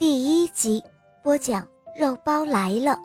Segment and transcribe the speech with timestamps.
[0.00, 0.82] 第一集
[1.22, 1.62] 播讲：
[1.94, 2.98] 肉包来了。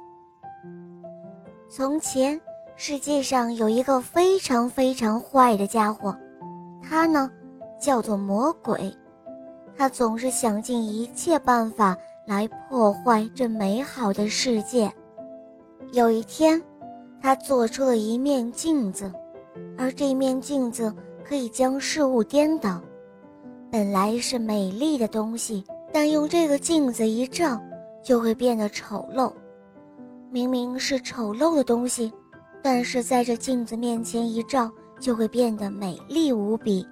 [1.69, 2.39] 从前，
[2.77, 6.15] 世界上有一个非常非常坏的家伙，
[6.81, 7.29] 他呢
[7.77, 8.95] 叫做魔鬼。
[9.75, 14.89] 他总是想尽一切办法来破坏这美好的世界。
[15.91, 16.63] 有一天，
[17.21, 19.11] 他做出了一面镜子，
[19.77, 22.81] 而这面镜子可以将事物颠倒。
[23.69, 25.61] 本来是美丽的东西。
[25.95, 27.57] 但用这个镜子一照，
[28.03, 29.31] 就会变得丑陋。
[30.29, 32.11] 明明是丑陋的东西，
[32.61, 36.85] 但是在这镜子面前一照，就会变得美丽无比。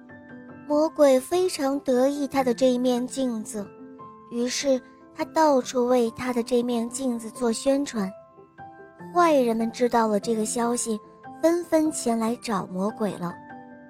[0.66, 3.66] 魔鬼非常得意他的这一面镜子，
[4.32, 4.80] 于是
[5.14, 8.10] 他到处为他的这面镜子做宣传。
[9.14, 10.98] 坏人们知道了这个消息，
[11.42, 13.34] 纷纷前来找魔鬼了。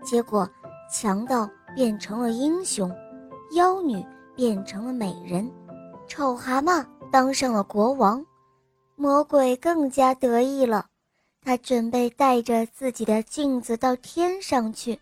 [0.05, 0.45] 结果，
[0.93, 2.91] 强盗变成了英雄，
[3.55, 4.05] 妖女。
[4.37, 5.51] 变成了美人，
[6.09, 8.25] 丑蛤蟆当上了国王，
[8.97, 10.87] 魔鬼更加得意了。
[11.43, 14.99] 他准备带着自己的镜子到天上去，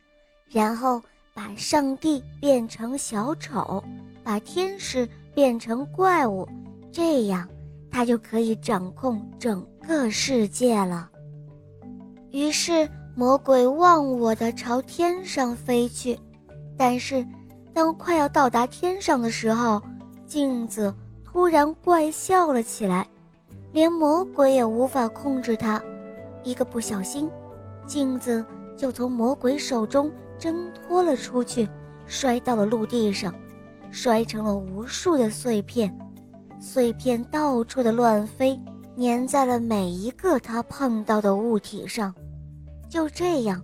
[0.48, 1.00] 然后
[1.32, 3.82] 把上帝变成小丑，
[4.22, 6.48] 把天使变成怪物，
[6.90, 7.48] 这样
[7.90, 11.10] 他就可以掌控整个世界了。
[12.30, 16.18] 于是魔鬼忘我的朝天上飞去，
[16.76, 17.26] 但是。
[17.74, 19.80] 当快要到达天上的时候，
[20.26, 23.06] 镜子突然怪笑了起来，
[23.72, 25.82] 连魔鬼也无法控制它。
[26.42, 27.30] 一个不小心，
[27.86, 28.44] 镜子
[28.76, 31.68] 就从魔鬼手中挣脱了出去，
[32.06, 33.32] 摔到了陆地上，
[33.90, 35.96] 摔成了无数的碎片，
[36.60, 38.60] 碎片到处的乱飞，
[38.98, 42.14] 粘在了每一个他碰到的物体上。
[42.90, 43.62] 就这样，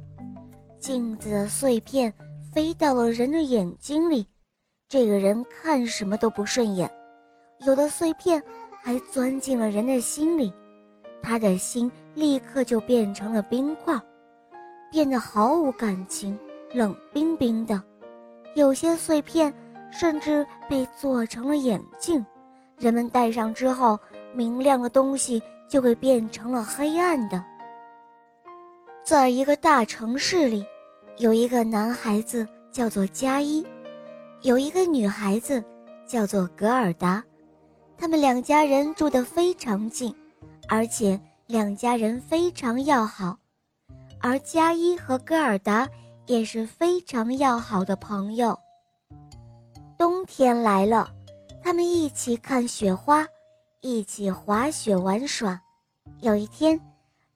[0.81, 2.13] 镜子的碎片。
[2.59, 4.27] 飞到了人的眼睛里，
[4.89, 6.91] 这个人看什么都不顺眼。
[7.65, 8.43] 有的碎片
[8.83, 10.53] 还钻进了人的心里，
[11.23, 13.95] 他的心立刻就变成了冰块，
[14.91, 16.37] 变得毫无感情，
[16.73, 17.81] 冷冰冰的。
[18.57, 19.55] 有些碎片
[19.93, 22.27] 甚至被做成了眼镜，
[22.77, 23.97] 人们戴上之后，
[24.35, 27.41] 明亮的东西就会变成了黑暗的。
[29.05, 30.67] 在一个大城市里。
[31.19, 33.67] 有一个男孩子叫做加一，
[34.43, 35.63] 有一个女孩子
[36.07, 37.25] 叫做格尔达，
[37.97, 40.15] 他们两家人住得非常近，
[40.69, 43.37] 而且两家人非常要好，
[44.21, 45.89] 而加一和格尔达
[46.27, 48.57] 也是非常要好的朋友。
[49.99, 51.11] 冬天来了，
[51.61, 53.27] 他们一起看雪花，
[53.81, 55.61] 一起滑雪玩耍。
[56.21, 56.81] 有一天，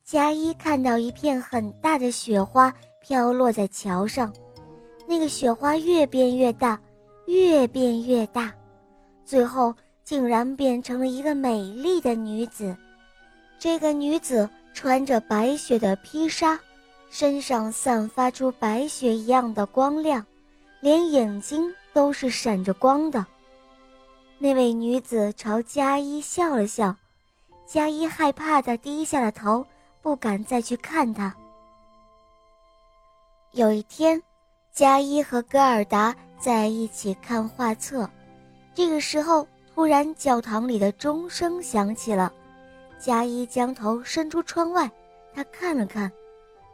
[0.05, 2.73] 加一看到一片很大的雪花。
[3.03, 4.33] 飘落在桥上，
[5.07, 6.81] 那个雪花越变越大，
[7.27, 8.53] 越变越大，
[9.25, 9.75] 最后
[10.05, 12.75] 竟然变成了一个美丽的女子。
[13.59, 16.59] 这个女子穿着白雪的披纱，
[17.11, 20.25] 身上散发出白雪一样的光亮，
[20.81, 23.27] 连眼睛都是闪着光的。
[24.39, 26.97] 那位女子朝佳一笑了笑，
[27.67, 29.65] 佳一害怕的低下了头，
[30.01, 31.33] 不敢再去看她。
[33.55, 34.21] 有一天，
[34.73, 38.09] 加一和戈尔达在一起看画册。
[38.75, 42.33] 这个时候，突然教堂里的钟声响起了。
[42.99, 44.91] 加一将头伸出窗外，
[45.35, 46.11] 他看了看，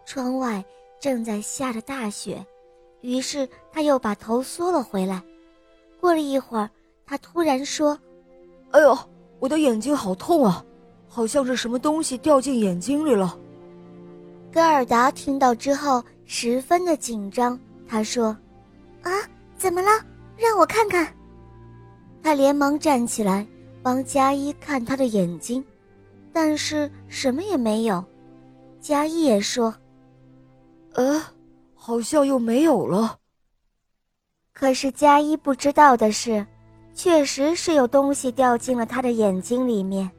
[0.06, 0.64] 窗外
[1.00, 2.46] 正在下着大雪。
[3.00, 5.20] 于是他又把头缩了回来。
[6.00, 6.70] 过了一会儿，
[7.04, 7.98] 他突然说
[8.70, 8.96] ：“哎呦，
[9.40, 10.64] 我的眼睛好痛啊，
[11.08, 13.36] 好像是什么东西掉进眼睛里了。”
[14.52, 16.00] 戈尔达听到之后。
[16.30, 17.58] 十分的紧张，
[17.88, 18.36] 他说
[19.02, 19.10] ：“啊，
[19.56, 19.88] 怎么了？
[20.36, 21.08] 让我看看。”
[22.22, 23.46] 他连忙站起来
[23.82, 25.64] 帮加一看他的眼睛，
[26.30, 28.04] 但是什么也没有。
[28.78, 29.74] 加一也说
[30.92, 31.18] ：“呃，
[31.74, 33.18] 好像又没有了。”
[34.52, 36.46] 可是加一不知道的是，
[36.92, 40.10] 确实是有东西掉进了他的眼睛里面，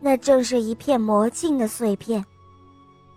[0.00, 2.24] 那正是一片魔镜的碎片。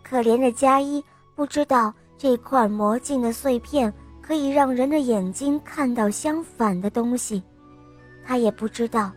[0.04, 1.04] 可怜的加一
[1.36, 1.92] 不知道。
[2.19, 7.42] 这块魔镜的碎片可以让人的眼睛看到相反的东西，
[8.25, 9.10] 他也不知道，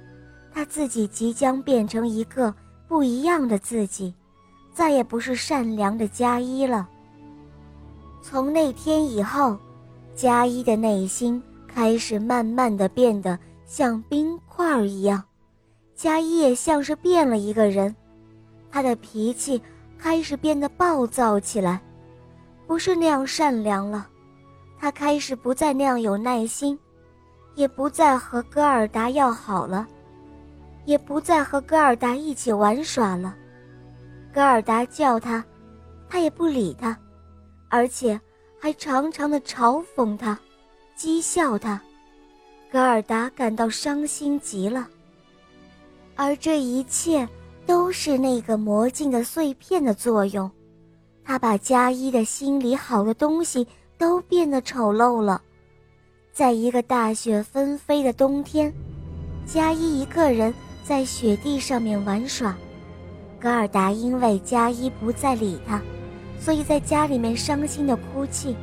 [0.55, 2.55] 他自己即将变成一个
[2.87, 4.15] 不一样的自己，
[4.73, 6.89] 再也不是善良的佳一了。
[8.23, 9.59] 从那天以后，
[10.15, 15.21] 佳一的内心开始慢慢的变得像冰块一样，
[15.97, 17.93] 佳一也像是变了一个人，
[18.71, 19.61] 他的脾气
[19.99, 21.83] 开始变得暴躁起来，
[22.73, 24.09] 不是那样善良了，
[24.79, 26.77] 他开始不再那样有耐心，
[27.55, 29.87] 也不再和戈尔达要好了。
[30.87, 33.37] 也不再和戈尔达一起玩耍了。
[34.33, 35.45] 戈尔达叫他，
[36.09, 36.99] 他也不理他，
[37.69, 38.19] 而且
[38.59, 40.41] 还常常的嘲讽他，
[40.97, 41.79] 讥笑他。
[42.71, 44.89] 戈尔达感到伤心极了。
[46.17, 47.29] 而这一切
[47.67, 50.51] 都是那个魔镜的碎片的作用，
[51.25, 53.67] 他把佳一的心里好的东西
[53.99, 55.43] 都变得丑陋了。
[56.33, 58.73] 在一个大雪纷飞的冬天，
[59.47, 60.53] 佳一一个人。
[60.85, 62.57] 在雪地上面玩耍，
[63.39, 65.81] 格尔达因为加伊不再理他，
[66.41, 68.57] 所以在家里面伤心的哭泣。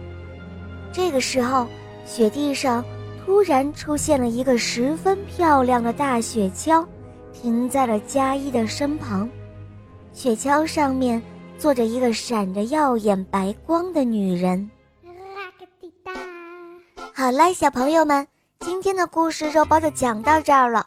[0.92, 1.66] 这个时候，
[2.06, 2.84] 雪地上
[3.26, 6.86] 突然出现了一个十分漂亮的大雪橇，
[7.32, 9.28] 停在了加伊的身旁。
[10.12, 11.22] 雪橇上面
[11.60, 14.72] 坐着一个闪着耀眼白光的女人。
[17.14, 18.26] 好了，小朋友们，
[18.62, 20.86] 今天的故事肉包就讲到这儿了。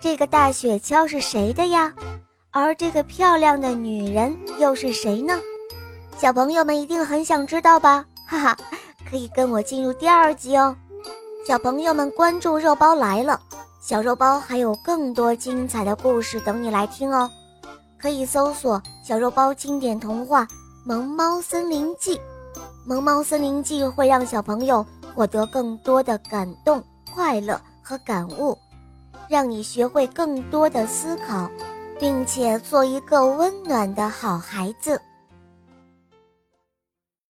[0.00, 1.92] 这个大雪橇是谁的呀？
[2.52, 5.38] 而这个漂亮的女人又是谁呢？
[6.16, 8.06] 小朋友们一定很想知道吧？
[8.24, 8.56] 哈哈，
[9.10, 10.76] 可以跟我进入第二集哦。
[11.46, 13.40] 小朋友们关注肉包来了，
[13.80, 17.28] 小肉包还有更多精彩的故事等你来听哦。
[17.98, 20.44] 可以搜索“小肉包经典童话
[20.84, 22.16] 《萌猫森林记》”，
[22.84, 24.84] 《萌猫森林记》会让小朋友
[25.14, 26.82] 获得更多的感动、
[27.14, 28.56] 快乐和感悟。
[29.28, 31.50] 让你学会更多的思考，
[31.98, 35.00] 并且做一个温暖的好孩子。